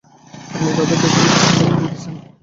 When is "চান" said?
2.01-2.15